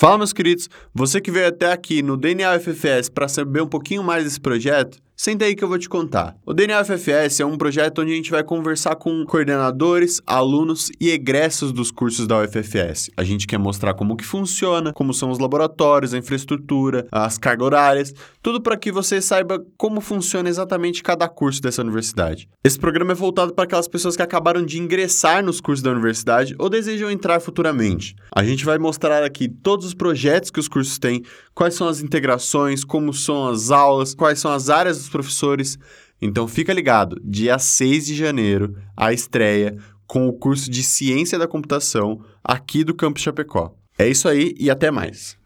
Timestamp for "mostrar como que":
13.58-14.24